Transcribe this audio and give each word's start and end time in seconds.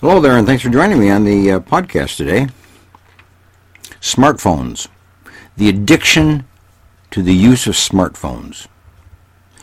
Hello 0.00 0.20
there, 0.20 0.36
and 0.36 0.44
thanks 0.44 0.64
for 0.64 0.70
joining 0.70 0.98
me 0.98 1.08
on 1.08 1.24
the 1.24 1.52
uh, 1.52 1.60
podcast 1.60 2.16
today. 2.16 2.48
Smartphones. 4.00 4.88
The 5.56 5.68
addiction 5.68 6.46
to 7.12 7.22
the 7.22 7.32
use 7.32 7.68
of 7.68 7.74
smartphones. 7.74 8.66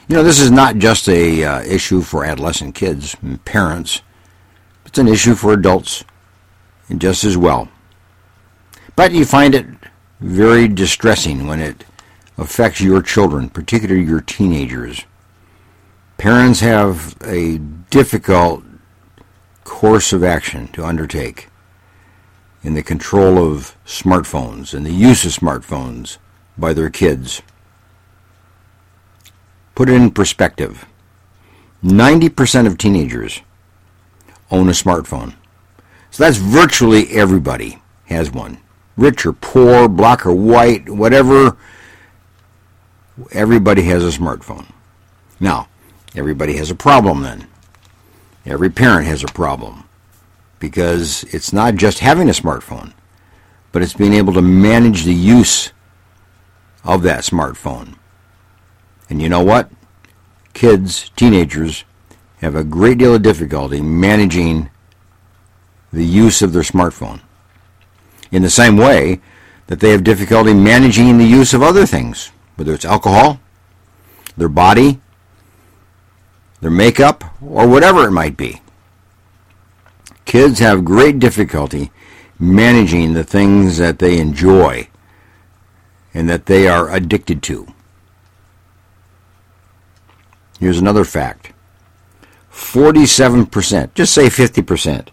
You 0.08 0.16
know, 0.16 0.24
this 0.24 0.40
is 0.40 0.50
not 0.50 0.78
just 0.78 1.10
a 1.10 1.44
uh, 1.44 1.62
issue 1.64 2.02
for 2.02 2.24
adolescent 2.24 2.76
kids 2.76 3.16
and 3.22 3.44
parents. 3.44 4.04
It's 4.86 4.98
an 4.98 5.10
issue 5.10 5.36
for 5.36 5.52
adults 5.52 6.06
just 6.98 7.26
as 7.26 7.38
well. 7.38 7.68
But 8.96 9.12
you 9.12 9.26
find 9.26 9.54
it 9.54 9.66
very 10.22 10.70
distressing 10.70 11.46
when 11.46 11.60
it 11.60 11.84
affects 12.38 12.80
your 12.80 13.02
children, 13.02 13.50
particularly 13.50 14.06
your 14.06 14.22
teenagers. 14.22 15.04
Parents 16.18 16.62
have 16.62 17.18
a 17.22 17.58
difficult 17.58 18.64
course 19.64 20.14
of 20.14 20.24
action 20.24 20.68
to 20.70 20.86
undertake 20.86 21.50
in 22.64 22.74
the 22.74 22.84
control 22.84 23.38
of 23.38 23.76
smartphones 23.86 24.74
and 24.74 24.86
the 24.86 24.92
use 24.92 25.26
of 25.26 25.32
smartphones 25.32 26.18
by 26.58 26.74
their 26.74 26.90
kids. 26.90 27.42
Put 29.76 29.90
it 29.90 29.96
in 29.96 30.12
perspective 30.12 30.86
90% 31.84 32.68
of 32.68 32.78
teenagers 32.78 33.42
own 34.52 34.68
a 34.68 34.74
smartphone. 34.74 35.34
So 36.12 36.24
that's 36.24 36.38
virtually 36.38 37.10
everybody 37.10 37.82
has 38.06 38.32
one. 38.32 38.58
Rich 38.98 39.26
or 39.26 39.34
poor, 39.34 39.88
black 39.88 40.26
or 40.26 40.34
white, 40.34 40.90
whatever, 40.90 41.58
everybody 43.32 43.84
has 43.84 44.04
a 44.04 44.18
smartphone. 44.18 44.68
Now, 45.40 45.70
everybody 46.16 46.58
has 46.58 46.70
a 46.70 46.76
problem 46.76 47.24
then. 47.24 47.48
Every 48.46 48.70
parent 48.70 49.08
has 49.08 49.24
a 49.24 49.28
problem 49.28 49.84
because 50.60 51.24
it's 51.26 51.54
not 51.54 51.76
just 51.76 52.00
having 52.00 52.28
a 52.28 52.34
smartphone, 52.34 52.94
but 53.72 53.82
it's 53.82 53.94
being 53.94 54.14
able 54.14 54.34
to 54.34 54.42
manage 54.42 55.04
the 55.04 55.14
use 55.14 55.72
of 56.84 57.04
that 57.04 57.24
smartphone. 57.24 57.96
And 59.10 59.22
you 59.22 59.30
know 59.30 59.44
what? 59.44 59.70
Kids, 60.54 61.12
teenagers, 61.16 61.84
have 62.40 62.56
a 62.56 62.64
great 62.64 62.98
deal 62.98 63.14
of 63.14 63.22
difficulty 63.22 63.82
managing 63.82 64.70
the 65.94 66.06
use 66.06 66.42
of 66.42 66.54
their 66.54 66.64
smartphone. 66.64 67.22
In 68.32 68.42
the 68.42 68.50
same 68.50 68.78
way 68.78 69.22
that 69.68 69.80
they 69.80 69.92
have 69.92 70.04
difficulty 70.04 70.54
managing 70.54 71.18
the 71.18 71.26
use 71.26 71.54
of 71.54 71.62
other 71.62 71.86
things, 71.86 72.32
whether 72.56 72.74
it's 72.74 72.86
alcohol, 72.86 73.40
their 74.36 74.50
body, 74.50 75.00
their 76.62 76.72
makeup, 76.72 77.24
or 77.42 77.68
whatever 77.68 78.08
it 78.08 78.12
might 78.12 78.38
be. 78.38 78.62
Kids 80.26 80.60
have 80.60 80.86
great 80.86 81.20
difficulty 81.20 81.92
managing 82.40 83.14
the 83.14 83.24
things 83.24 83.78
that 83.78 84.00
they 84.00 84.20
enjoy 84.20 84.88
and 86.14 86.30
that 86.30 86.46
they 86.46 86.68
are 86.68 86.92
addicted 86.92 87.44
to. 87.44 87.68
Here's 90.60 90.80
another 90.80 91.04
fact 91.04 91.54
47%, 92.52 93.94
just 93.94 94.14
say 94.14 94.28
50%, 94.28 95.08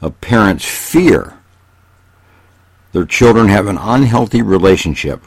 of 0.00 0.20
parents 0.20 0.64
fear 0.64 1.38
their 2.92 3.04
children 3.04 3.48
have 3.48 3.66
an 3.66 3.78
unhealthy 3.78 4.42
relationship 4.42 5.22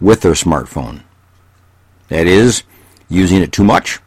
with 0.00 0.22
their 0.22 0.32
smartphone. 0.32 1.02
That 2.08 2.26
is, 2.26 2.62
using 3.08 3.42
it 3.42 3.52
too 3.52 3.64
much, 3.64 4.00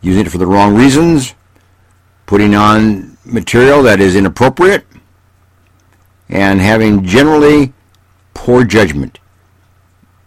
using 0.00 0.26
it 0.26 0.30
for 0.30 0.38
the 0.38 0.46
wrong 0.46 0.74
reasons, 0.74 1.34
putting 2.26 2.54
on 2.54 3.16
material 3.24 3.82
that 3.82 4.00
is 4.00 4.16
inappropriate, 4.16 4.86
and 6.28 6.60
having 6.60 7.04
generally 7.04 7.72
poor 8.34 8.64
judgment 8.64 9.18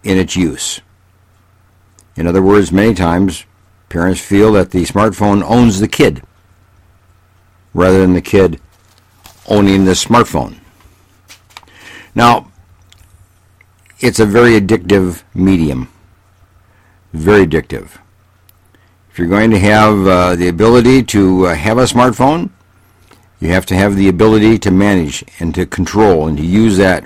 in 0.04 0.18
its 0.18 0.36
use. 0.36 0.82
In 2.16 2.28
other 2.28 2.42
words, 2.42 2.72
many 2.72 2.94
times 2.94 3.46
parents 3.90 4.22
feel 4.22 4.52
that 4.54 4.72
the 4.72 4.84
smartphone 4.84 5.44
owns 5.44 5.80
the 5.80 5.88
kid 5.88 6.22
rather 7.74 8.02
than 8.02 8.14
the 8.14 8.22
kid 8.22 8.60
owning 9.48 9.86
the 9.86 9.92
smartphone. 9.92 10.58
Now, 12.16 12.52
it's 14.00 14.20
a 14.20 14.26
very 14.26 14.60
addictive 14.60 15.24
medium. 15.34 15.90
Very 17.14 17.48
addictive. 17.48 17.90
If 19.14 19.20
you're 19.20 19.28
going 19.28 19.52
to 19.52 19.60
have 19.60 20.08
uh, 20.08 20.36
the 20.36 20.48
ability 20.48 21.04
to 21.04 21.46
uh, 21.46 21.54
have 21.54 21.78
a 21.78 21.84
smartphone, 21.84 22.50
you 23.40 23.50
have 23.50 23.64
to 23.68 23.76
have 23.76 23.96
the 23.96 24.10
ability 24.10 24.58
to 24.58 24.72
manage 24.72 25.24
and 25.38 25.54
to 25.54 25.68
control 25.68 26.28
and 26.28 26.36
to 26.36 26.44
use 26.44 26.78
that 26.78 27.04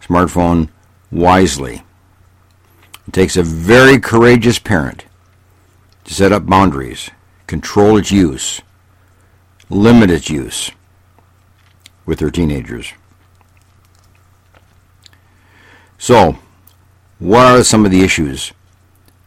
smartphone 0.00 0.70
wisely. 1.12 1.82
It 3.06 3.12
takes 3.12 3.36
a 3.36 3.42
very 3.42 4.00
courageous 4.00 4.58
parent 4.58 5.04
to 6.04 6.14
set 6.14 6.32
up 6.32 6.46
boundaries, 6.46 7.10
control 7.46 7.98
its 7.98 8.10
use, 8.10 8.62
limit 9.68 10.10
its 10.10 10.30
use 10.30 10.70
with 12.06 12.20
their 12.20 12.30
teenagers. 12.30 12.94
So, 15.98 16.38
what 17.18 17.44
are 17.44 17.62
some 17.62 17.84
of 17.84 17.90
the 17.90 18.02
issues 18.02 18.54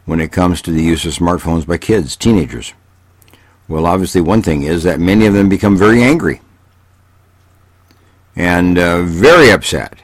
when 0.07 0.21
it 0.21 0.31
comes 0.31 0.61
to 0.61 0.71
the 0.71 0.81
use 0.81 1.05
of 1.05 1.13
smartphones 1.13 1.67
by 1.67 1.77
kids, 1.77 2.15
teenagers? 2.15 2.73
Well, 3.67 3.85
obviously, 3.85 4.21
one 4.21 4.41
thing 4.41 4.63
is 4.63 4.83
that 4.83 4.99
many 4.99 5.25
of 5.25 5.33
them 5.33 5.49
become 5.49 5.77
very 5.77 6.01
angry 6.01 6.41
and 8.35 8.79
uh, 8.79 9.03
very 9.03 9.51
upset 9.51 9.99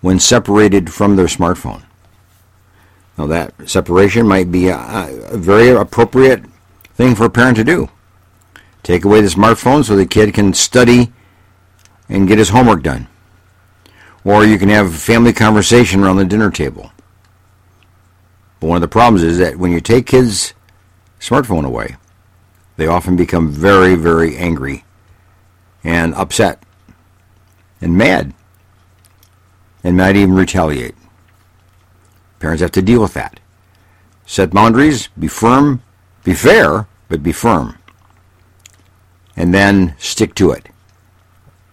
when 0.00 0.18
separated 0.18 0.92
from 0.92 1.14
their 1.14 1.26
smartphone. 1.26 1.84
Now, 3.16 3.26
that 3.28 3.54
separation 3.68 4.26
might 4.26 4.50
be 4.50 4.68
a, 4.68 4.76
a 4.76 5.36
very 5.36 5.68
appropriate 5.70 6.44
thing 6.94 7.14
for 7.14 7.26
a 7.26 7.30
parent 7.30 7.56
to 7.58 7.64
do. 7.64 7.88
Take 8.82 9.04
away 9.04 9.20
the 9.20 9.28
smartphone 9.28 9.84
so 9.84 9.94
the 9.94 10.06
kid 10.06 10.34
can 10.34 10.54
study 10.54 11.12
and 12.08 12.26
get 12.26 12.38
his 12.38 12.48
homework 12.48 12.82
done. 12.82 13.06
Or 14.24 14.44
you 14.44 14.58
can 14.58 14.70
have 14.70 14.86
a 14.86 14.96
family 14.96 15.32
conversation 15.32 16.02
around 16.02 16.16
the 16.16 16.24
dinner 16.24 16.50
table. 16.50 16.90
But 18.60 18.68
one 18.68 18.76
of 18.76 18.82
the 18.82 18.88
problems 18.88 19.22
is 19.22 19.38
that 19.38 19.56
when 19.56 19.72
you 19.72 19.80
take 19.80 20.06
kids' 20.06 20.54
smartphone 21.20 21.64
away, 21.64 21.96
they 22.76 22.86
often 22.86 23.16
become 23.16 23.50
very, 23.50 23.94
very 23.94 24.36
angry 24.36 24.84
and 25.84 26.14
upset 26.14 26.62
and 27.80 27.96
mad 27.96 28.34
and 29.84 29.96
might 29.96 30.16
even 30.16 30.34
retaliate. 30.34 30.94
Parents 32.38 32.60
have 32.60 32.72
to 32.72 32.82
deal 32.82 33.00
with 33.00 33.14
that. 33.14 33.40
Set 34.26 34.50
boundaries, 34.50 35.08
be 35.18 35.28
firm, 35.28 35.82
be 36.24 36.34
fair, 36.34 36.88
but 37.08 37.22
be 37.22 37.32
firm. 37.32 37.78
And 39.36 39.54
then 39.54 39.94
stick 39.98 40.34
to 40.36 40.50
it 40.50 40.68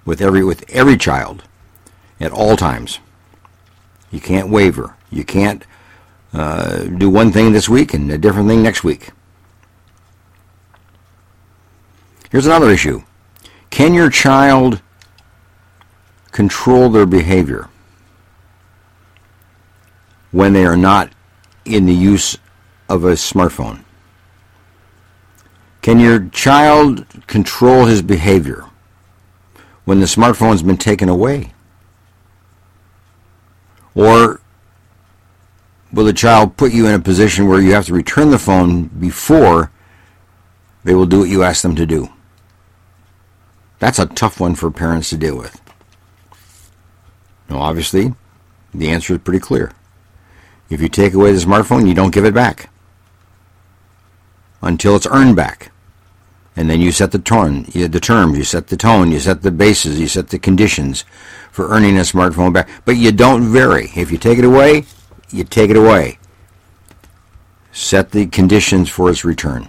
with 0.05 0.21
every 0.21 0.43
with 0.43 0.69
every 0.69 0.97
child 0.97 1.43
at 2.19 2.31
all 2.31 2.55
times. 2.55 2.99
You 4.11 4.19
can't 4.19 4.49
waver. 4.49 4.95
You 5.09 5.23
can't 5.23 5.65
uh, 6.33 6.83
do 6.83 7.09
one 7.09 7.31
thing 7.31 7.53
this 7.53 7.69
week 7.69 7.93
and 7.93 8.11
a 8.11 8.17
different 8.17 8.49
thing 8.49 8.63
next 8.63 8.83
week. 8.83 9.09
Here's 12.31 12.47
another 12.47 12.71
issue. 12.71 13.03
Can 13.69 13.93
your 13.93 14.09
child 14.09 14.81
control 16.31 16.89
their 16.89 17.05
behavior 17.05 17.69
when 20.31 20.53
they 20.53 20.65
are 20.65 20.77
not 20.77 21.11
in 21.65 21.85
the 21.85 21.93
use 21.93 22.37
of 22.89 23.03
a 23.03 23.11
smartphone? 23.11 23.83
Can 25.83 25.99
your 25.99 26.29
child 26.29 27.05
control 27.27 27.85
his 27.85 28.01
behavior 28.01 28.65
when 29.85 29.99
the 29.99 30.05
smartphone's 30.05 30.63
been 30.63 30.77
taken 30.77 31.09
away? 31.09 31.53
Or 33.93 34.41
will 35.93 36.03
the 36.03 36.13
child 36.13 36.57
put 36.57 36.73
you 36.73 36.87
in 36.87 36.95
a 36.95 36.99
position 36.99 37.47
where 37.47 37.61
you 37.61 37.73
have 37.73 37.85
to 37.85 37.93
return 37.93 38.31
the 38.31 38.39
phone 38.39 38.87
before 38.87 39.71
they 40.83 40.93
will 40.93 41.05
do 41.05 41.19
what 41.19 41.29
you 41.29 41.43
ask 41.43 41.61
them 41.61 41.75
to 41.75 41.85
do? 41.85 42.09
That's 43.79 43.99
a 43.99 44.07
tough 44.07 44.39
one 44.39 44.55
for 44.55 44.71
parents 44.71 45.09
to 45.11 45.17
deal 45.17 45.37
with. 45.37 45.61
Now, 47.49 47.59
obviously, 47.59 48.13
the 48.73 48.89
answer 48.89 49.13
is 49.13 49.19
pretty 49.19 49.39
clear. 49.39 49.71
If 50.69 50.81
you 50.81 50.89
take 50.89 51.13
away 51.13 51.31
the 51.31 51.39
smartphone, 51.39 51.87
you 51.87 51.93
don't 51.93 52.13
give 52.13 52.25
it 52.25 52.33
back 52.33 52.69
until 54.61 54.95
it's 54.95 55.07
earned 55.07 55.35
back 55.35 55.71
and 56.55 56.69
then 56.69 56.81
you 56.81 56.91
set 56.91 57.11
the 57.11 57.19
tone, 57.19 57.63
the 57.73 57.99
terms, 57.99 58.37
you 58.37 58.43
set 58.43 58.67
the 58.67 58.77
tone, 58.77 59.11
you 59.11 59.19
set 59.19 59.41
the 59.41 59.51
bases, 59.51 59.99
you 59.99 60.07
set 60.07 60.29
the 60.29 60.37
conditions 60.37 61.03
for 61.51 61.69
earning 61.69 61.97
a 61.97 62.01
smartphone 62.01 62.53
back. 62.53 62.69
But 62.85 62.97
you 62.97 63.11
don't 63.11 63.51
vary. 63.51 63.89
If 63.95 64.11
you 64.11 64.17
take 64.17 64.37
it 64.37 64.45
away, 64.45 64.85
you 65.29 65.43
take 65.43 65.69
it 65.69 65.77
away. 65.77 66.19
Set 67.71 68.11
the 68.11 68.27
conditions 68.27 68.89
for 68.89 69.09
its 69.09 69.25
return, 69.25 69.67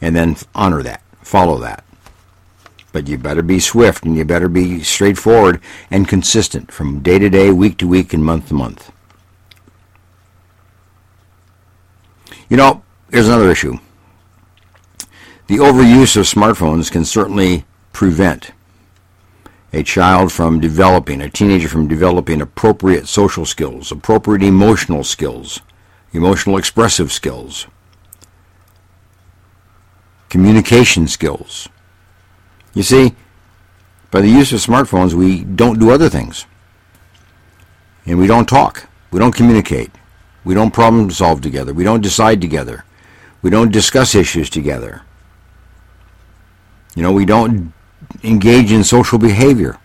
and 0.00 0.14
then 0.14 0.36
honor 0.54 0.82
that, 0.82 1.02
follow 1.22 1.58
that. 1.58 1.84
But 2.92 3.08
you 3.08 3.18
better 3.18 3.42
be 3.42 3.60
swift 3.60 4.04
and 4.04 4.16
you 4.16 4.24
better 4.24 4.48
be 4.48 4.82
straightforward 4.82 5.60
and 5.90 6.08
consistent 6.08 6.72
from 6.72 7.00
day 7.00 7.18
to 7.18 7.28
day, 7.28 7.50
week 7.50 7.76
to 7.78 7.88
week, 7.88 8.14
and 8.14 8.24
month 8.24 8.48
to 8.48 8.54
month. 8.54 8.92
You 12.48 12.56
know, 12.56 12.82
here's 13.10 13.26
another 13.26 13.50
issue. 13.50 13.78
The 15.48 15.56
overuse 15.56 16.16
of 16.16 16.24
smartphones 16.24 16.90
can 16.90 17.04
certainly 17.04 17.64
prevent 17.92 18.52
a 19.76 19.82
child 19.82 20.32
from 20.32 20.58
developing, 20.58 21.20
a 21.20 21.28
teenager 21.28 21.68
from 21.68 21.86
developing 21.86 22.40
appropriate 22.40 23.06
social 23.06 23.44
skills, 23.44 23.92
appropriate 23.92 24.42
emotional 24.42 25.04
skills, 25.04 25.60
emotional 26.12 26.56
expressive 26.56 27.12
skills, 27.12 27.66
communication 30.30 31.06
skills. 31.06 31.68
You 32.72 32.82
see, 32.82 33.14
by 34.10 34.22
the 34.22 34.30
use 34.30 34.50
of 34.54 34.60
smartphones, 34.60 35.12
we 35.12 35.44
don't 35.44 35.78
do 35.78 35.90
other 35.90 36.08
things. 36.08 36.46
And 38.06 38.18
we 38.18 38.26
don't 38.26 38.48
talk. 38.48 38.88
We 39.10 39.18
don't 39.18 39.34
communicate. 39.34 39.90
We 40.42 40.54
don't 40.54 40.72
problem 40.72 41.10
solve 41.10 41.42
together. 41.42 41.74
We 41.74 41.84
don't 41.84 42.02
decide 42.02 42.40
together. 42.40 42.84
We 43.42 43.50
don't 43.50 43.72
discuss 43.72 44.14
issues 44.14 44.48
together. 44.48 45.02
You 46.94 47.02
know, 47.02 47.12
we 47.12 47.26
don't 47.26 47.74
engage 48.22 48.72
in 48.72 48.84
social 48.84 49.18
behavior, 49.18 49.78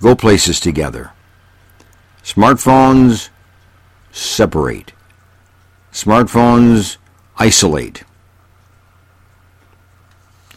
go 0.00 0.14
places 0.14 0.60
together. 0.60 1.12
Smartphones 2.22 3.30
separate. 4.12 4.92
Smartphones 5.92 6.96
isolate. 7.36 8.04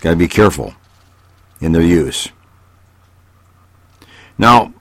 Got 0.02 0.12
to 0.12 0.16
be 0.16 0.28
careful 0.28 0.74
in 1.60 1.72
their 1.72 1.82
use. 1.82 2.30
Now, 4.38 4.74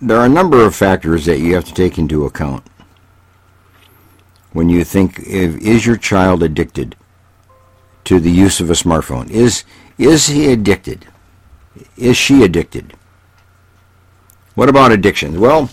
there 0.00 0.18
are 0.18 0.26
a 0.26 0.28
number 0.28 0.64
of 0.64 0.74
factors 0.74 1.24
that 1.26 1.38
you 1.38 1.54
have 1.54 1.64
to 1.64 1.74
take 1.74 1.98
into 1.98 2.26
account 2.26 2.66
when 4.54 4.68
you 4.68 4.84
think 4.84 5.18
if, 5.20 5.56
is 5.58 5.84
your 5.84 5.96
child 5.96 6.42
addicted 6.42 6.96
to 8.04 8.20
the 8.20 8.30
use 8.30 8.60
of 8.60 8.70
a 8.70 8.74
smartphone? 8.74 9.30
Is 9.30 9.64
is 9.98 10.26
he 10.28 10.50
addicted? 10.50 11.06
Is 11.96 12.16
she 12.16 12.42
addicted? 12.42 12.94
What 14.54 14.68
about 14.68 14.92
addictions? 14.92 15.38
Well, 15.38 15.68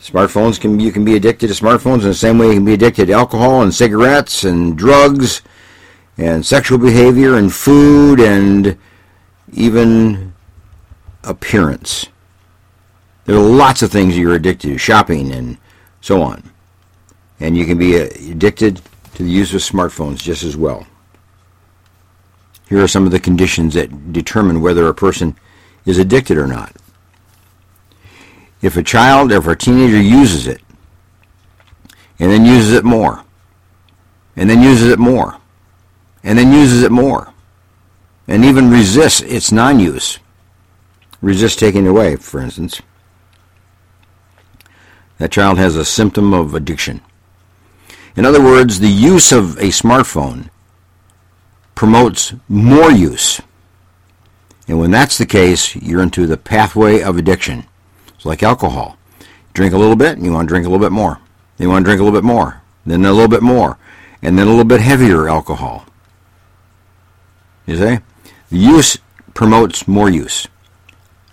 smartphones 0.00 0.60
can 0.60 0.80
you 0.80 0.92
can 0.92 1.04
be 1.04 1.16
addicted 1.16 1.48
to 1.48 1.52
smartphones 1.52 2.00
in 2.00 2.08
the 2.08 2.14
same 2.14 2.38
way 2.38 2.48
you 2.48 2.54
can 2.54 2.64
be 2.64 2.74
addicted 2.74 3.06
to 3.06 3.12
alcohol 3.12 3.62
and 3.62 3.74
cigarettes 3.74 4.44
and 4.44 4.76
drugs 4.76 5.42
and 6.18 6.44
sexual 6.44 6.78
behavior 6.78 7.36
and 7.36 7.52
food 7.52 8.20
and 8.20 8.78
even 9.52 10.34
appearance. 11.24 12.06
There 13.24 13.36
are 13.36 13.42
lots 13.42 13.82
of 13.82 13.90
things 13.90 14.16
you're 14.16 14.34
addicted 14.34 14.70
to, 14.70 14.78
shopping 14.78 15.32
and 15.32 15.58
so 16.00 16.22
on. 16.22 16.42
And 17.40 17.56
you 17.56 17.66
can 17.66 17.76
be 17.76 17.96
addicted 17.96 18.80
to 19.14 19.22
the 19.22 19.30
use 19.30 19.52
of 19.52 19.60
smartphones 19.60 20.18
just 20.18 20.42
as 20.42 20.56
well. 20.56 20.86
Here 22.68 22.82
are 22.82 22.88
some 22.88 23.06
of 23.06 23.12
the 23.12 23.20
conditions 23.20 23.74
that 23.74 24.12
determine 24.12 24.60
whether 24.60 24.86
a 24.86 24.94
person 24.94 25.36
is 25.84 25.98
addicted 25.98 26.36
or 26.36 26.46
not. 26.46 26.74
If 28.60 28.76
a 28.76 28.82
child 28.82 29.30
or 29.30 29.36
if 29.36 29.46
a 29.46 29.54
teenager 29.54 30.00
uses 30.00 30.46
it, 30.46 30.60
and 32.18 32.30
then 32.30 32.44
uses 32.44 32.72
it 32.72 32.84
more, 32.84 33.24
and 34.34 34.50
then 34.50 34.62
uses 34.62 34.90
it 34.90 34.98
more, 34.98 35.38
and 36.24 36.38
then 36.38 36.52
uses 36.52 36.82
it 36.82 36.90
more, 36.90 37.32
and 38.26 38.44
even 38.44 38.70
resists 38.70 39.20
its 39.20 39.52
non-use, 39.52 40.18
resists 41.22 41.56
taking 41.56 41.84
it 41.84 41.90
away, 41.90 42.16
for 42.16 42.40
instance, 42.40 42.82
that 45.18 45.30
child 45.30 45.58
has 45.58 45.76
a 45.76 45.84
symptom 45.84 46.34
of 46.34 46.54
addiction. 46.54 47.00
In 48.16 48.24
other 48.24 48.42
words, 48.42 48.80
the 48.80 48.88
use 48.88 49.30
of 49.30 49.56
a 49.58 49.68
smartphone 49.68 50.50
promotes 51.76 52.34
more 52.48 52.90
use. 52.90 53.40
And 54.66 54.80
when 54.80 54.90
that's 54.90 55.16
the 55.16 55.26
case, 55.26 55.76
you're 55.76 56.02
into 56.02 56.26
the 56.26 56.36
pathway 56.36 57.02
of 57.02 57.16
addiction. 57.16 57.66
It's 58.08 58.26
like 58.26 58.42
alcohol. 58.42 58.98
drink 59.52 59.72
a 59.72 59.78
little 59.78 59.94
bit, 59.94 60.16
and 60.16 60.26
you 60.26 60.32
want 60.32 60.48
to 60.48 60.52
drink 60.52 60.66
a 60.66 60.68
little 60.68 60.84
bit 60.84 60.92
more. 60.92 61.20
You 61.58 61.68
want 61.70 61.84
to 61.84 61.88
drink 61.88 62.00
a 62.00 62.04
little 62.04 62.18
bit 62.18 62.26
more, 62.26 62.60
then 62.84 63.04
a 63.04 63.12
little 63.12 63.28
bit 63.28 63.42
more, 63.42 63.78
and 64.20 64.36
then 64.36 64.46
a 64.46 64.50
little 64.50 64.64
bit 64.64 64.80
heavier 64.80 65.28
alcohol. 65.28 65.86
You 67.66 67.76
see? 67.76 67.98
The 68.50 68.58
use 68.58 68.98
promotes 69.34 69.86
more 69.86 70.10
use. 70.10 70.48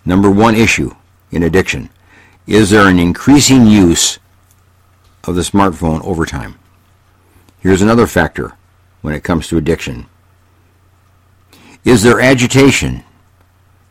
Number 0.06 0.30
one 0.30 0.56
issue 0.56 0.96
in 1.32 1.44
addiction. 1.44 1.90
Is 2.46 2.70
there 2.70 2.88
an 2.88 3.00
increasing 3.00 3.66
use 3.66 4.20
of 5.26 5.36
the 5.36 5.42
smartphone 5.42 6.04
over 6.06 6.26
time? 6.26 6.60
Here's 7.60 7.82
another 7.82 8.08
factor 8.08 8.54
when 9.02 9.14
it 9.14 9.24
comes 9.24 9.48
to 9.48 9.58
addiction. 9.58 10.08
Is 11.86 12.02
there 12.02 12.22
agitation, 12.22 13.04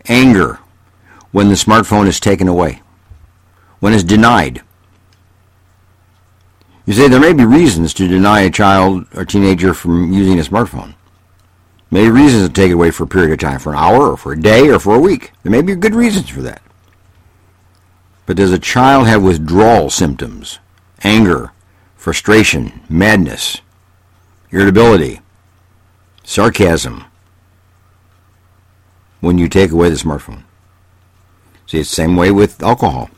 anger, 0.07 0.59
when 1.31 1.49
the 1.49 1.55
smartphone 1.55 2.07
is 2.07 2.19
taken 2.19 2.49
away? 2.49 2.81
When 3.81 3.93
it's 3.93 4.03
denied? 4.03 4.63
You 6.87 6.95
say 6.95 7.09
there 7.09 7.21
may 7.21 7.33
be 7.33 7.45
reasons 7.45 7.93
to 7.95 8.09
deny 8.09 8.41
a 8.41 8.51
child 8.51 9.07
or 9.15 9.25
teenager 9.25 9.75
from 9.75 10.13
using 10.13 10.39
a 10.39 10.43
smartphone. 10.43 10.95
May 11.91 12.09
reasons 12.09 12.49
to 12.49 12.53
take 12.53 12.71
it 12.71 12.75
away 12.75 12.91
for 12.91 13.05
a 13.05 13.09
period 13.09 13.33
of 13.33 13.39
time, 13.39 13.59
for 13.59 13.73
an 13.73 13.79
hour 13.79 14.11
or 14.11 14.17
for 14.17 14.33
a 14.33 14.41
day 14.41 14.69
or 14.69 14.79
for 14.79 14.97
a 14.97 15.01
week. 15.01 15.33
There 15.43 15.53
may 15.53 15.61
be 15.61 15.75
good 15.75 15.95
reasons 15.95 16.31
for 16.31 16.41
that. 16.41 16.63
But 18.25 18.39
does 18.39 18.53
a 18.53 18.59
child 18.59 19.07
have 19.07 19.23
withdrawal 19.23 19.91
symptoms, 19.91 20.59
anger, 21.05 21.53
frustration, 21.95 22.81
madness, 22.89 23.59
irritability, 24.51 25.21
sarcasm, 26.25 27.05
when 29.23 29.39
you 29.39 29.49
take 29.49 29.71
away 29.71 29.89
the 29.89 29.95
smartphone. 29.95 30.43
See, 31.67 31.79
it's 31.79 31.89
the 31.89 31.95
same 31.95 32.17
way 32.17 32.33
with 32.33 32.63
alcohol. 32.63 33.09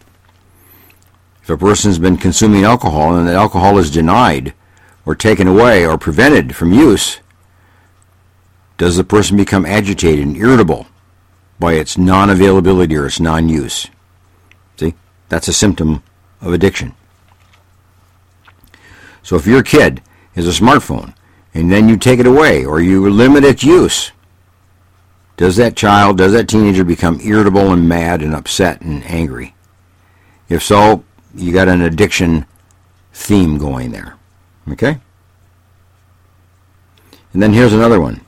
If 1.42 1.48
a 1.48 1.56
person's 1.56 1.98
been 1.98 2.18
consuming 2.18 2.62
alcohol 2.62 3.16
and 3.16 3.26
that 3.26 3.34
alcohol 3.34 3.78
is 3.78 3.90
denied 3.90 4.52
or 5.06 5.14
taken 5.14 5.48
away 5.48 5.84
or 5.84 5.98
prevented 5.98 6.54
from 6.54 6.74
use, 6.74 7.20
does 8.76 8.96
the 8.96 9.04
person 9.04 9.36
become 9.36 9.64
agitated 9.64 10.26
and 10.26 10.36
irritable 10.36 10.86
by 11.58 11.72
its 11.72 11.96
non-availability 11.96 12.94
or 12.96 13.06
its 13.06 13.18
non-use? 13.18 13.88
See, 14.76 14.94
that's 15.30 15.48
a 15.48 15.54
symptom 15.54 16.02
of 16.42 16.52
addiction. 16.52 16.94
So 19.22 19.36
if 19.36 19.46
your 19.46 19.62
kid 19.62 20.02
has 20.34 20.46
a 20.46 20.62
smartphone 20.62 21.14
and 21.54 21.72
then 21.72 21.88
you 21.88 21.96
take 21.96 22.20
it 22.20 22.26
away 22.26 22.62
or 22.66 22.82
you 22.82 23.08
limit 23.08 23.42
its 23.42 23.64
use, 23.64 24.12
does 25.36 25.56
that 25.56 25.76
child, 25.76 26.18
does 26.18 26.32
that 26.32 26.48
teenager 26.48 26.84
become 26.84 27.20
irritable 27.20 27.72
and 27.72 27.88
mad 27.88 28.22
and 28.22 28.34
upset 28.34 28.80
and 28.80 29.04
angry? 29.04 29.54
If 30.48 30.62
so, 30.62 31.04
you 31.34 31.52
got 31.52 31.68
an 31.68 31.82
addiction 31.82 32.46
theme 33.12 33.58
going 33.58 33.90
there. 33.90 34.16
Okay? 34.70 35.00
And 37.32 37.42
then 37.42 37.52
here's 37.52 37.72
another 37.72 38.00
one. 38.00 38.20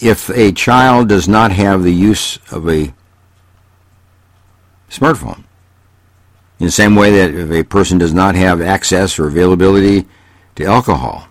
If 0.00 0.30
a 0.30 0.52
child 0.52 1.08
does 1.08 1.28
not 1.28 1.50
have 1.52 1.82
the 1.82 1.92
use 1.92 2.38
of 2.52 2.68
a 2.68 2.92
smartphone, 4.90 5.44
in 6.60 6.66
the 6.66 6.72
same 6.72 6.94
way 6.94 7.10
that 7.10 7.34
if 7.34 7.50
a 7.50 7.64
person 7.64 7.98
does 7.98 8.14
not 8.14 8.36
have 8.36 8.60
access 8.60 9.18
or 9.18 9.26
availability 9.26 10.06
to 10.54 10.64
alcohol, 10.64 11.26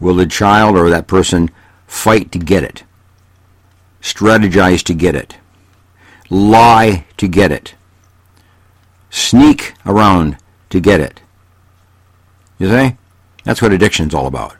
Will 0.00 0.14
the 0.14 0.26
child 0.26 0.76
or 0.76 0.90
that 0.90 1.06
person 1.06 1.50
fight 1.86 2.32
to 2.32 2.38
get 2.38 2.62
it? 2.62 2.84
Strategize 4.00 4.82
to 4.84 4.94
get 4.94 5.14
it? 5.14 5.38
Lie 6.30 7.06
to 7.16 7.28
get 7.28 7.52
it? 7.52 7.74
Sneak 9.10 9.74
around 9.86 10.36
to 10.70 10.80
get 10.80 11.00
it? 11.00 11.20
You 12.58 12.68
see? 12.68 12.96
That's 13.44 13.62
what 13.62 13.72
addiction's 13.72 14.14
all 14.14 14.26
about. 14.26 14.56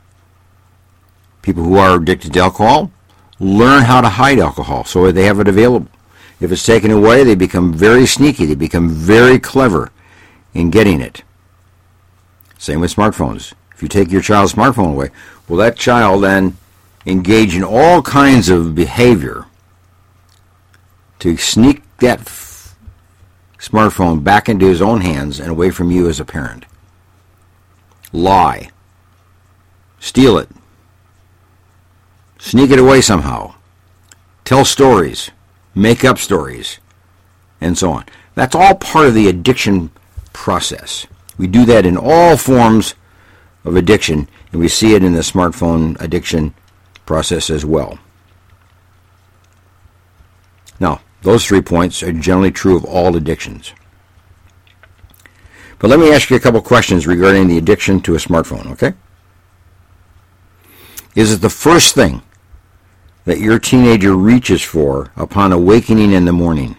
People 1.41 1.63
who 1.63 1.77
are 1.77 1.97
addicted 1.97 2.33
to 2.33 2.39
alcohol 2.39 2.91
learn 3.39 3.83
how 3.83 4.01
to 4.01 4.09
hide 4.09 4.39
alcohol 4.39 4.83
so 4.85 5.11
they 5.11 5.25
have 5.25 5.39
it 5.39 5.47
available. 5.47 5.89
If 6.39 6.51
it's 6.51 6.65
taken 6.65 6.91
away, 6.91 7.23
they 7.23 7.35
become 7.35 7.73
very 7.73 8.05
sneaky. 8.05 8.45
They 8.45 8.55
become 8.55 8.89
very 8.89 9.39
clever 9.39 9.91
in 10.53 10.69
getting 10.69 11.01
it. 11.01 11.23
Same 12.57 12.81
with 12.81 12.95
smartphones. 12.95 13.53
If 13.75 13.83
you 13.83 13.89
take 13.89 14.09
your 14.11 14.21
child's 14.21 14.53
smartphone 14.53 14.93
away, 14.93 15.11
will 15.47 15.57
that 15.57 15.75
child 15.77 16.23
then 16.23 16.57
engage 17.05 17.55
in 17.55 17.63
all 17.63 18.01
kinds 18.01 18.49
of 18.49 18.73
behavior 18.73 19.45
to 21.19 21.35
sneak 21.37 21.83
that 21.99 22.21
f- 22.21 22.75
smartphone 23.59 24.23
back 24.23 24.47
into 24.47 24.65
his 24.65 24.81
own 24.81 25.01
hands 25.01 25.39
and 25.39 25.49
away 25.49 25.71
from 25.71 25.91
you 25.91 26.07
as 26.07 26.19
a 26.19 26.25
parent? 26.25 26.65
Lie. 28.13 28.69
Steal 29.99 30.37
it. 30.37 30.49
sneak 32.39 32.69
it 32.69 32.79
away 32.79 33.01
somehow, 33.01 33.55
tell 34.45 34.63
stories, 34.63 35.31
make 35.73 36.05
up 36.05 36.17
stories, 36.19 36.79
and 37.59 37.77
so 37.77 37.91
on. 37.91 38.05
That's 38.35 38.55
all 38.55 38.75
part 38.75 39.07
of 39.07 39.15
the 39.15 39.27
addiction 39.27 39.89
process. 40.31 41.07
We 41.37 41.47
do 41.47 41.65
that 41.65 41.85
in 41.85 41.97
all 41.97 42.37
forms 42.37 42.93
of 43.65 43.75
addiction, 43.75 44.29
and 44.51 44.61
we 44.61 44.67
see 44.67 44.93
it 44.93 45.03
in 45.03 45.13
the 45.13 45.19
smartphone 45.19 45.99
addiction 45.99 46.53
process 47.05 47.49
as 47.49 47.65
well. 47.65 47.99
Now, 50.79 51.01
those 51.21 51.45
three 51.45 51.61
points 51.61 52.03
are 52.03 52.13
generally 52.13 52.51
true 52.51 52.75
of 52.75 52.85
all 52.85 53.15
addictions. 53.15 53.73
But 55.79 55.89
let 55.89 55.99
me 55.99 56.13
ask 56.13 56.29
you 56.29 56.35
a 56.35 56.39
couple 56.39 56.61
questions 56.61 57.07
regarding 57.07 57.47
the 57.47 57.57
addiction 57.57 57.99
to 58.01 58.15
a 58.15 58.19
smartphone, 58.19 58.71
okay? 58.71 58.93
Is 61.15 61.33
it 61.33 61.41
the 61.41 61.49
first 61.49 61.95
thing 61.95 62.21
that 63.25 63.39
your 63.39 63.57
teenager 63.57 64.15
reaches 64.15 64.61
for 64.61 65.11
upon 65.15 65.51
awakening 65.51 66.11
in 66.11 66.25
the 66.25 66.31
morning? 66.31 66.75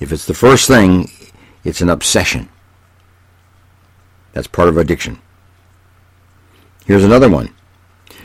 If 0.00 0.12
it's 0.12 0.26
the 0.26 0.34
first 0.34 0.66
thing, 0.66 1.10
it's 1.64 1.80
an 1.80 1.90
obsession. 1.90 2.48
That's 4.34 4.48
part 4.48 4.68
of 4.68 4.76
addiction. 4.76 5.20
Here's 6.84 7.04
another 7.04 7.30
one. 7.30 7.54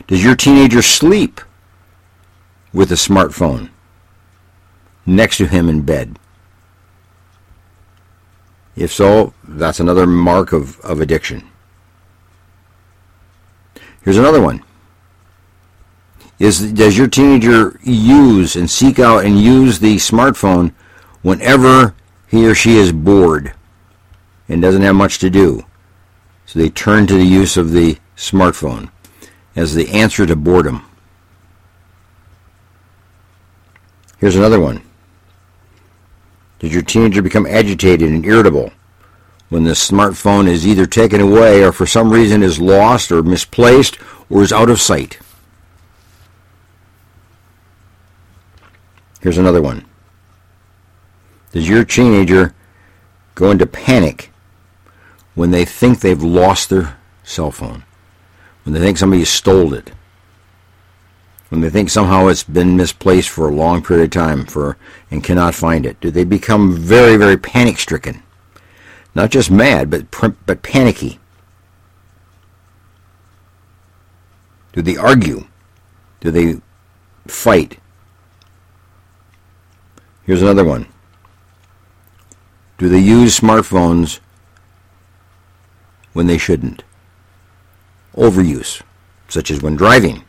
Does 0.08 0.22
your 0.22 0.34
teenager 0.34 0.82
sleep 0.82 1.40
with 2.72 2.90
a 2.90 2.96
smartphone 2.96 3.70
next 5.06 5.38
to 5.38 5.46
him 5.46 5.68
in 5.68 5.82
bed? 5.82 6.18
If 8.74 8.92
so, 8.92 9.34
that's 9.46 9.78
another 9.78 10.06
mark 10.06 10.52
of, 10.52 10.80
of 10.80 11.00
addiction. 11.00 11.48
Here's 14.02 14.18
another 14.18 14.42
one. 14.42 14.64
Is, 16.40 16.72
does 16.72 16.98
your 16.98 17.06
teenager 17.06 17.78
use 17.84 18.56
and 18.56 18.68
seek 18.68 18.98
out 18.98 19.24
and 19.24 19.38
use 19.38 19.78
the 19.78 19.96
smartphone 19.96 20.72
whenever 21.22 21.94
he 22.26 22.48
or 22.48 22.54
she 22.54 22.78
is 22.78 22.90
bored 22.90 23.52
and 24.48 24.60
doesn't 24.60 24.82
have 24.82 24.96
much 24.96 25.18
to 25.18 25.30
do? 25.30 25.64
So 26.50 26.58
they 26.58 26.68
turn 26.68 27.06
to 27.06 27.14
the 27.14 27.24
use 27.24 27.56
of 27.56 27.70
the 27.70 27.96
smartphone 28.16 28.90
as 29.54 29.72
the 29.72 29.88
answer 29.90 30.26
to 30.26 30.34
boredom. 30.34 30.84
Here's 34.18 34.34
another 34.34 34.58
one. 34.58 34.82
Does 36.58 36.72
your 36.72 36.82
teenager 36.82 37.22
become 37.22 37.46
agitated 37.46 38.10
and 38.10 38.26
irritable 38.26 38.72
when 39.48 39.62
the 39.62 39.74
smartphone 39.74 40.48
is 40.48 40.66
either 40.66 40.86
taken 40.86 41.20
away 41.20 41.62
or 41.62 41.70
for 41.70 41.86
some 41.86 42.10
reason 42.10 42.42
is 42.42 42.58
lost 42.58 43.12
or 43.12 43.22
misplaced 43.22 43.96
or 44.28 44.42
is 44.42 44.52
out 44.52 44.70
of 44.70 44.80
sight? 44.80 45.20
Here's 49.20 49.38
another 49.38 49.62
one. 49.62 49.84
Does 51.52 51.68
your 51.68 51.84
teenager 51.84 52.56
go 53.36 53.52
into 53.52 53.66
panic 53.68 54.30
when 55.40 55.52
they 55.52 55.64
think 55.64 56.00
they've 56.00 56.22
lost 56.22 56.68
their 56.68 56.98
cell 57.24 57.50
phone? 57.50 57.82
When 58.64 58.74
they 58.74 58.80
think 58.80 58.98
somebody 58.98 59.24
stole 59.24 59.72
it? 59.72 59.90
when 61.48 61.60
they 61.60 61.70
think 61.70 61.90
somehow 61.90 62.28
it's 62.28 62.44
been 62.44 62.76
misplaced 62.76 63.28
for 63.28 63.48
a 63.48 63.54
long 63.54 63.82
period 63.82 64.04
of 64.04 64.10
time 64.10 64.46
for 64.46 64.76
and 65.10 65.24
cannot 65.24 65.54
find 65.54 65.84
it? 65.84 65.98
Do 66.00 66.10
they 66.10 66.24
become 66.24 66.76
very, 66.76 67.16
very 67.16 67.36
panic 67.36 67.78
stricken? 67.78 68.22
Not 69.14 69.30
just 69.30 69.50
mad, 69.50 69.90
but 69.90 70.06
but 70.46 70.62
panicky. 70.62 71.18
Do 74.72 74.82
they 74.82 74.96
argue? 74.96 75.48
Do 76.20 76.30
they 76.30 76.60
fight? 77.26 77.78
Here's 80.24 80.42
another 80.42 80.64
one. 80.64 80.86
Do 82.78 82.88
they 82.88 83.00
use 83.00 83.40
smartphones 83.40 84.20
when 86.12 86.26
they 86.26 86.38
shouldn't? 86.38 86.82
Overuse, 88.14 88.82
such 89.28 89.50
as 89.50 89.62
when 89.62 89.76
driving 89.76 90.24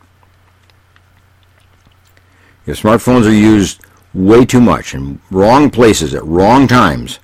if 2.66 2.80
smartphones 2.80 3.26
are 3.26 3.34
used 3.34 3.80
way 4.14 4.44
too 4.44 4.60
much 4.60 4.94
in 4.94 5.20
wrong 5.30 5.70
places 5.70 6.14
at 6.14 6.24
wrong 6.24 6.68
times, 6.68 7.18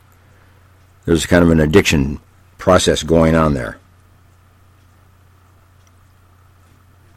there's 1.05 1.27
kind 1.27 1.45
of 1.45 1.51
an 1.51 1.61
addiction 1.61 2.19
process 2.59 3.03
going 3.03 3.35
on 3.35 3.55
there. 3.55 3.79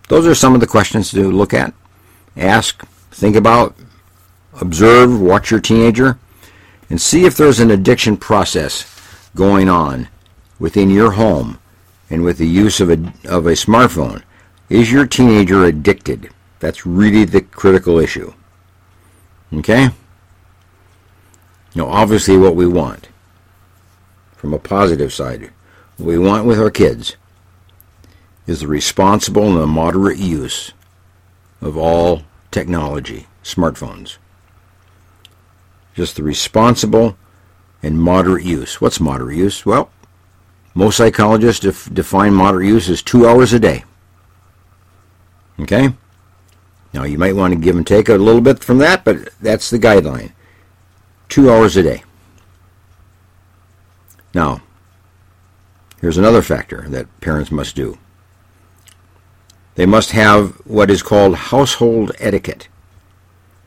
Those 0.08 0.28
are 0.28 0.36
some 0.36 0.54
of 0.54 0.60
the 0.60 0.68
questions 0.68 1.10
to 1.12 1.32
look 1.32 1.54
at, 1.54 1.74
ask, 2.36 2.86
think 3.12 3.36
about, 3.36 3.76
observe, 4.60 5.20
watch 5.20 5.50
your 5.50 5.62
teenager, 5.62 6.20
and 6.90 7.02
see 7.02 7.26
if 7.26 7.38
there's 7.38 7.60
an 7.60 7.72
addiction 7.72 8.18
process 8.18 8.86
going 9.36 9.70
on 9.70 10.10
within 10.62 10.92
your 10.92 11.14
home 11.14 11.58
and 12.12 12.24
with 12.24 12.38
the 12.38 12.48
use 12.48 12.80
of 12.80 12.90
a, 12.92 12.94
of 13.28 13.48
a 13.48 13.54
smartphone. 13.54 14.22
Is 14.70 14.92
your 14.92 15.08
teenager 15.08 15.66
addicted? 15.66 16.30
That's 16.60 16.86
really 16.86 17.26
the 17.26 17.42
critical 17.42 17.98
issue. 17.98 18.32
Okay? 19.52 19.90
Now, 21.74 21.88
obviously, 21.88 22.38
what 22.38 22.56
we 22.56 22.68
want 22.68 23.10
from 24.36 24.54
a 24.54 24.60
positive 24.60 25.12
side, 25.12 25.50
what 25.98 26.06
we 26.06 26.20
want 26.20 26.46
with 26.46 26.60
our 26.60 26.70
kids 26.70 27.16
is 28.46 28.60
the 28.60 28.68
responsible 28.68 29.48
and 29.48 29.58
the 29.58 29.68
moderate 29.68 30.20
use 30.20 30.74
of 31.60 31.76
all 31.76 32.22
technology, 32.52 33.26
smartphones. 33.44 34.18
Just 35.96 36.18
the 36.18 36.24
responsible 36.24 37.18
and 37.82 38.00
moderate 38.00 38.46
use. 38.46 38.80
What's 38.80 39.00
moderate 39.00 39.38
use? 39.38 39.66
Well, 39.66 39.90
most 40.74 40.98
psychologists 40.98 41.62
def- 41.62 41.94
define 41.94 42.34
moderate 42.34 42.68
use 42.68 42.90
as 42.90 43.02
two 43.02 43.28
hours 43.28 43.54
a 43.54 43.60
day. 43.60 43.84
Okay? 45.60 45.94
Now, 46.94 47.04
you 47.04 47.18
might 47.18 47.36
want 47.36 47.54
to 47.54 47.60
give 47.60 47.76
and 47.76 47.86
take 47.86 48.10
a 48.10 48.16
little 48.16 48.42
bit 48.42 48.64
from 48.64 48.78
that, 48.80 49.04
but 49.04 49.30
that's 49.42 49.70
the 49.70 49.80
guideline. 49.80 50.32
Two 51.30 51.52
hours 51.52 51.78
a 51.78 51.84
day. 51.84 52.04
Now, 54.34 54.62
here's 56.00 56.18
another 56.18 56.42
factor 56.42 56.86
that 56.90 57.22
parents 57.22 57.52
must 57.52 57.76
do. 57.76 57.98
They 59.76 59.86
must 59.86 60.12
have 60.12 60.52
what 60.66 60.92
is 60.92 61.02
called 61.02 61.36
household 61.36 62.12
etiquette 62.20 62.68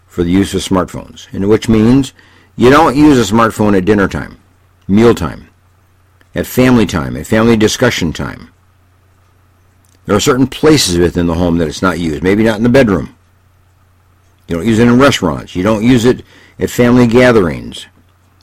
for 0.06 0.22
the 0.22 0.30
use 0.30 0.54
of 0.54 0.60
smartphones, 0.60 1.32
and 1.32 1.48
which 1.48 1.68
means 1.68 2.12
you 2.56 2.70
don't 2.70 2.96
use 2.96 3.18
a 3.18 3.32
smartphone 3.32 3.76
at 3.76 3.84
dinner 3.84 4.06
time, 4.06 4.38
meal 4.86 5.14
time, 5.14 5.48
at 6.34 6.46
family 6.46 6.86
time, 6.86 7.16
at 7.16 7.26
family 7.26 7.56
discussion 7.56 8.12
time. 8.12 8.50
There 10.06 10.16
are 10.16 10.20
certain 10.20 10.46
places 10.46 10.98
within 10.98 11.26
the 11.26 11.34
home 11.34 11.58
that 11.58 11.68
it's 11.68 11.82
not 11.82 11.98
used. 11.98 12.22
Maybe 12.22 12.42
not 12.42 12.58
in 12.58 12.62
the 12.62 12.68
bedroom. 12.68 13.16
You 14.48 14.56
don't 14.56 14.66
use 14.66 14.78
it 14.78 14.88
in 14.88 14.98
restaurants. 14.98 15.56
You 15.56 15.62
don't 15.62 15.82
use 15.82 16.04
it 16.04 16.24
at 16.58 16.70
family 16.70 17.06
gatherings. 17.06 17.86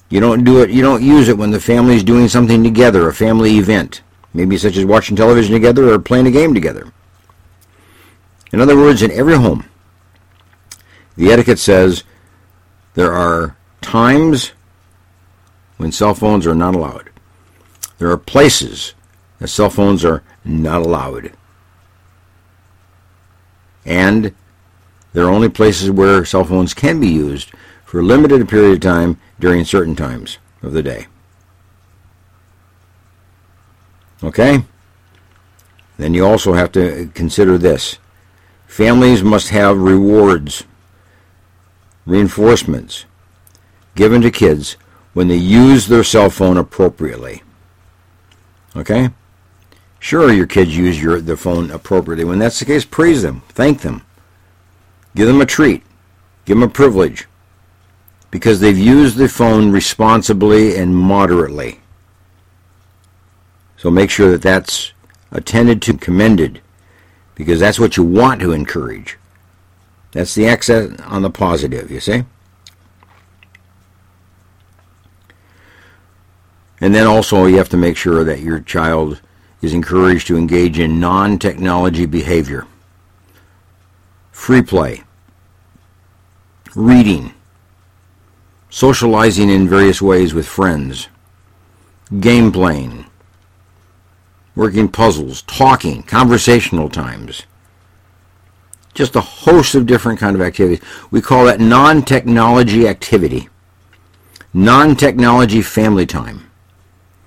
You 0.10 0.20
don't 0.20 0.44
do 0.44 0.62
it. 0.62 0.72
You 0.72 0.82
don't 0.82 1.04
use 1.04 1.30
it 1.30 1.38
when 1.38 1.52
the 1.52 1.60
family 1.60 1.96
is 1.96 2.04
doing 2.04 2.28
something 2.28 2.64
together, 2.64 3.08
a 3.08 3.14
family 3.14 3.58
event, 3.58 4.02
maybe 4.34 4.58
such 4.58 4.78
as 4.78 4.86
watching 4.86 5.16
television 5.16 5.54
together 5.54 5.94
or 5.94 6.00
playing 6.00 6.28
a 6.28 6.32
game 6.32 6.54
together. 6.54 6.92
In 8.52 8.60
other 8.60 8.76
words, 8.76 9.04
in 9.04 9.12
every 9.12 9.36
home, 9.36 9.70
the 11.16 11.32
etiquette 11.32 11.60
says 11.60 12.04
there 12.96 13.14
are 13.14 13.56
times 13.82 14.52
when 15.78 15.92
cell 15.92 16.16
phones 16.16 16.48
are 16.48 16.56
not 16.56 16.76
allowed. 16.76 17.11
There 18.02 18.10
are 18.10 18.18
places 18.18 18.96
that 19.38 19.50
cell 19.50 19.70
phones 19.70 20.04
are 20.04 20.24
not 20.44 20.82
allowed. 20.82 21.34
And 23.86 24.34
there 25.14 25.26
are 25.26 25.30
only 25.30 25.50
places 25.50 25.92
where 25.92 26.26
cell 26.26 26.44
phones 26.44 26.74
can 26.74 27.00
be 27.00 27.10
used 27.10 27.52
for 27.86 28.00
a 28.00 28.04
limited 28.04 28.50
period 28.50 28.72
of 28.72 28.80
time 28.80 29.20
during 29.40 29.66
certain 29.66 29.96
times 29.96 30.40
of 30.64 30.74
the 30.74 30.82
day. 30.82 31.06
Okay? 34.24 34.64
Then 36.00 36.16
you 36.16 36.26
also 36.26 36.54
have 36.54 36.72
to 36.72 37.12
consider 37.14 37.60
this. 37.60 38.00
Families 38.66 39.22
must 39.22 39.50
have 39.50 39.78
rewards, 39.78 40.64
reinforcements 42.08 43.06
given 43.94 44.24
to 44.24 44.32
kids 44.32 44.76
when 45.14 45.28
they 45.28 45.36
use 45.36 45.86
their 45.86 46.04
cell 46.04 46.32
phone 46.32 46.58
appropriately. 46.58 47.44
Okay? 48.76 49.10
Sure, 50.00 50.32
your 50.32 50.48
kids 50.48 50.76
use 50.76 51.02
your 51.02 51.22
their 51.22 51.38
phone 51.38 51.70
appropriately. 51.72 52.24
When 52.24 52.40
that's 52.40 52.60
the 52.60 52.66
case, 52.66 52.86
praise 52.86 53.22
them, 53.22 53.44
thank 53.50 53.82
them, 53.82 54.04
give 55.16 55.28
them 55.28 55.42
a 55.42 55.46
treat, 55.46 55.84
give 56.46 56.58
them 56.58 56.68
a 56.68 56.74
privilege, 56.74 57.28
because 58.32 58.60
they've 58.60 58.78
used 58.78 59.18
the 59.18 59.30
phone 59.30 59.72
responsibly 59.72 60.76
and 60.76 60.96
moderately. 60.96 61.82
So 63.78 63.92
make 63.92 64.10
sure 64.10 64.32
that 64.32 64.42
that's 64.42 64.94
attended 65.32 65.82
to, 65.84 65.98
commended, 65.98 66.62
because 67.36 67.60
that's 67.60 67.80
what 67.80 67.98
you 67.98 68.04
want 68.04 68.42
to 68.42 68.54
encourage. 68.54 69.18
That's 70.12 70.36
the 70.36 70.48
accent 70.48 71.00
on 71.06 71.22
the 71.22 71.30
positive, 71.30 71.90
you 71.92 72.00
see? 72.00 72.24
And 76.82 76.94
then 76.94 77.06
also 77.06 77.46
you 77.46 77.58
have 77.58 77.70
to 77.70 77.78
make 77.78 77.96
sure 77.96 78.24
that 78.24 78.40
your 78.40 78.60
child 78.60 79.22
is 79.62 79.74
encouraged 79.74 80.28
to 80.28 80.38
engage 80.38 80.80
in 80.80 81.00
non-technology 81.00 82.08
behavior. 82.08 82.66
Free 84.32 84.64
play, 84.64 85.04
reading, 86.76 87.34
socializing 88.72 89.50
in 89.50 89.70
various 89.70 90.02
ways 90.02 90.34
with 90.34 90.48
friends, 90.48 91.08
game 92.20 92.52
playing, 92.52 93.06
working 94.56 94.88
puzzles, 94.88 95.44
talking, 95.44 96.02
conversational 96.02 96.90
times. 96.90 97.44
Just 98.94 99.16
a 99.16 99.22
host 99.22 99.76
of 99.76 99.86
different 99.86 100.20
kind 100.20 100.36
of 100.36 100.42
activities. 100.42 100.82
We 101.12 101.22
call 101.22 101.46
that 101.46 101.60
non-technology 101.60 102.88
activity. 102.88 103.48
Non-technology 104.54 105.62
family 105.62 106.06
time. 106.06 106.51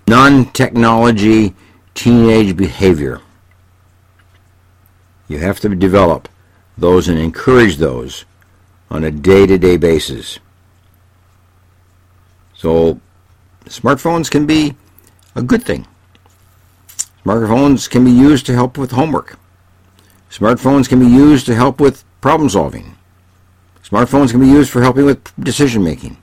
Non-technology 0.07 1.55
teenage 1.95 2.57
behavior. 2.57 3.21
You 5.29 5.39
have 5.39 5.61
to 5.61 5.75
develop 5.75 6.29
those 6.77 7.09
and 7.09 7.19
encourage 7.19 7.79
those 7.79 8.25
on 8.91 9.05
a 9.05 9.11
day-to-day 9.11 9.79
basis. 9.79 10.39
So 12.55 13.01
smartphones 13.67 14.31
can 14.31 14.47
be 14.47 14.75
a 15.35 15.43
good 15.43 15.63
thing. 15.63 15.87
Smartphones 17.25 17.89
can 17.89 18.05
be 18.05 18.11
used 18.11 18.45
to 18.47 18.53
help 18.53 18.77
with 18.77 18.91
homework. 18.91 19.39
Smartphones 20.31 20.89
can 20.89 20.99
be 20.99 21.07
used 21.07 21.47
to 21.47 21.55
help 21.55 21.81
with 21.81 22.05
problem 22.21 22.51
solving. 22.51 22.97
Smartphones 23.83 24.31
can 24.31 24.41
be 24.41 24.49
used 24.49 24.71
for 24.71 24.83
helping 24.83 25.07
with 25.07 25.35
decision 25.43 25.83
making. 25.83 26.19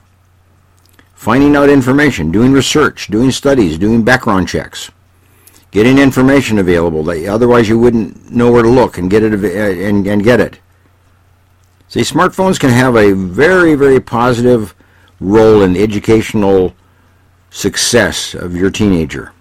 Finding 1.22 1.56
out 1.56 1.70
information, 1.70 2.32
doing 2.32 2.52
research, 2.52 3.08
doing 3.08 3.30
studies, 3.30 3.78
doing 3.78 4.04
background 4.04 4.48
checks. 4.48 4.90
Getting 5.70 6.00
information 6.00 6.58
available 6.58 7.04
that 7.04 7.28
otherwise 7.28 7.70
you 7.70 7.78
wouldn't 7.78 8.32
know 8.32 8.52
where 8.52 8.64
to 8.64 8.70
look 8.70 8.98
and 8.98 9.10
get 9.10 9.22
it 9.22 9.34
uh, 9.34 9.88
and, 9.88 10.08
and 10.08 10.24
get 10.24 10.40
it. 10.40 10.60
See, 11.90 12.02
smartphones 12.02 12.60
can 12.60 12.72
have 12.72 12.96
a 12.96 13.14
very, 13.14 13.76
very 13.76 14.00
positive 14.00 14.74
role 15.20 15.62
in 15.62 15.74
the 15.74 15.84
educational 15.84 16.74
success 17.52 18.34
of 18.34 18.56
your 18.56 18.72
teenager 18.72 19.32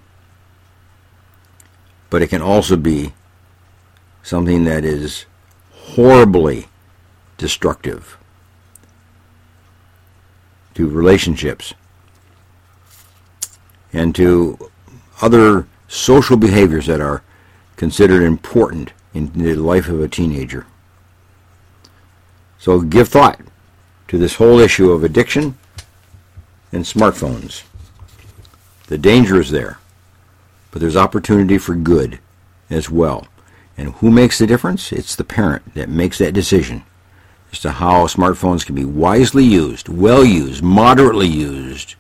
but 2.11 2.21
it 2.21 2.27
can 2.27 2.43
also 2.43 2.77
be 2.77 3.15
something 4.23 4.65
that 4.65 4.85
is 4.85 5.25
horribly 5.73 6.67
destructive 7.39 8.19
to 10.81 10.89
relationships 10.89 11.75
and 13.93 14.15
to 14.15 14.71
other 15.21 15.67
social 15.89 16.37
behaviors 16.37 16.87
that 16.87 17.01
are 17.01 17.23
considered 17.77 18.23
important 18.23 18.93
in 19.13 19.33
the 19.33 19.55
life 19.55 19.89
of 19.89 20.01
a 20.01 20.09
teenager. 20.09 20.67
So 22.59 22.81
give 22.81 23.09
thought 23.09 23.41
to 24.09 24.19
this 24.19 24.37
whole 24.37 24.59
issue 24.59 24.91
of 24.91 25.05
addiction 25.05 25.59
and 26.73 26.85
smartphones. 26.85 27.63
The 28.87 28.99
danger 28.99 29.41
is 29.41 29.51
there 29.51 29.79
but 30.71 30.81
there's 30.81 30.97
opportunity 30.97 31.59
for 31.59 31.75
good 31.75 32.19
as 32.69 32.91
well. 32.91 33.27
And 33.77 33.95
who 33.95 34.11
makes 34.11 34.39
the 34.39 34.47
difference? 34.47 34.93
It's 34.93 35.17
the 35.17 35.25
parent 35.25 35.75
that 35.75 35.89
makes 35.89 36.19
that 36.19 36.35
decision 36.35 36.85
as 37.53 37.61
to 37.61 37.71
how 37.73 38.07
smartphones 38.07 38.65
can 38.65 38.75
be 38.75 38.85
wisely 38.85 39.45
used, 39.45 39.89
well 39.89 40.25
used, 40.25 40.63
moderately 40.63 41.27
used, 41.27 41.95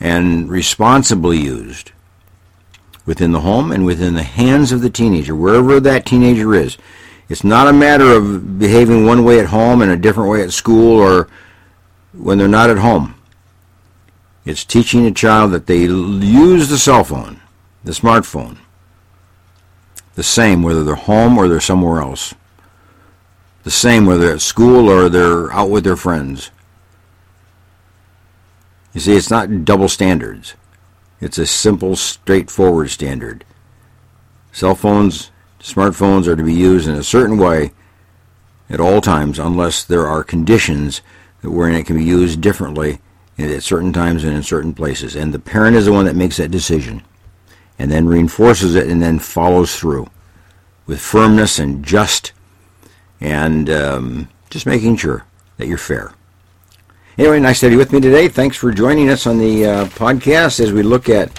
and 0.00 0.50
responsibly 0.50 1.38
used 1.38 1.92
within 3.04 3.32
the 3.32 3.40
home 3.40 3.72
and 3.72 3.84
within 3.84 4.14
the 4.14 4.22
hands 4.22 4.72
of 4.72 4.80
the 4.80 4.90
teenager, 4.90 5.34
wherever 5.34 5.80
that 5.80 6.06
teenager 6.06 6.54
is. 6.54 6.78
It's 7.28 7.44
not 7.44 7.68
a 7.68 7.72
matter 7.72 8.12
of 8.12 8.58
behaving 8.58 9.06
one 9.06 9.24
way 9.24 9.40
at 9.40 9.46
home 9.46 9.82
and 9.82 9.90
a 9.90 9.96
different 9.96 10.30
way 10.30 10.42
at 10.42 10.52
school 10.52 11.00
or 11.00 11.28
when 12.12 12.38
they're 12.38 12.48
not 12.48 12.70
at 12.70 12.78
home. 12.78 13.14
It's 14.44 14.64
teaching 14.64 15.06
a 15.06 15.12
child 15.12 15.52
that 15.52 15.66
they 15.66 15.78
use 15.78 16.68
the 16.68 16.78
cell 16.78 17.04
phone 17.04 17.40
the 17.84 17.92
smartphone. 17.92 18.58
The 20.14 20.22
same 20.22 20.62
whether 20.62 20.84
they're 20.84 20.94
home 20.94 21.36
or 21.36 21.48
they're 21.48 21.60
somewhere 21.60 22.00
else. 22.00 22.34
The 23.62 23.70
same 23.70 24.06
whether 24.06 24.30
at 24.30 24.40
school 24.40 24.88
or 24.88 25.08
they're 25.08 25.52
out 25.52 25.70
with 25.70 25.84
their 25.84 25.96
friends. 25.96 26.50
You 28.92 29.00
see, 29.00 29.16
it's 29.16 29.30
not 29.30 29.64
double 29.64 29.88
standards. 29.88 30.54
It's 31.20 31.38
a 31.38 31.46
simple, 31.46 31.96
straightforward 31.96 32.90
standard. 32.90 33.44
Cell 34.50 34.74
phones, 34.74 35.30
smartphones 35.60 36.26
are 36.26 36.36
to 36.36 36.42
be 36.42 36.52
used 36.52 36.88
in 36.88 36.94
a 36.94 37.04
certain 37.04 37.38
way 37.38 37.72
at 38.68 38.80
all 38.80 39.00
times 39.00 39.38
unless 39.38 39.84
there 39.84 40.06
are 40.06 40.24
conditions 40.24 41.00
wherein 41.42 41.74
it 41.74 41.86
can 41.86 41.96
be 41.96 42.04
used 42.04 42.40
differently 42.40 43.00
at 43.38 43.62
certain 43.62 43.92
times 43.92 44.24
and 44.24 44.34
in 44.34 44.42
certain 44.42 44.74
places. 44.74 45.16
And 45.16 45.32
the 45.32 45.38
parent 45.38 45.76
is 45.76 45.86
the 45.86 45.92
one 45.92 46.04
that 46.06 46.16
makes 46.16 46.36
that 46.36 46.50
decision 46.50 47.02
and 47.78 47.90
then 47.90 48.06
reinforces 48.06 48.74
it 48.74 48.88
and 48.88 49.02
then 49.02 49.18
follows 49.18 49.76
through 49.76 50.08
with 50.86 51.00
firmness 51.00 51.58
and 51.58 51.84
just 51.84 52.32
and 53.22 53.70
um, 53.70 54.28
just 54.50 54.66
making 54.66 54.96
sure 54.96 55.24
that 55.56 55.68
you're 55.68 55.78
fair. 55.78 56.12
Anyway, 57.16 57.38
nice 57.38 57.60
to 57.60 57.66
have 57.66 57.72
you 57.72 57.78
with 57.78 57.92
me 57.92 58.00
today. 58.00 58.28
Thanks 58.28 58.56
for 58.56 58.72
joining 58.72 59.08
us 59.08 59.26
on 59.26 59.38
the 59.38 59.64
uh, 59.64 59.84
podcast 59.86 60.60
as 60.60 60.72
we 60.72 60.82
look 60.82 61.08
at 61.08 61.30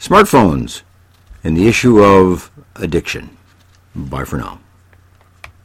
smartphones 0.00 0.82
and 1.44 1.56
the 1.56 1.68
issue 1.68 2.02
of 2.02 2.50
addiction. 2.76 3.36
Bye 3.94 4.24
for 4.24 4.38
now. 4.38 4.60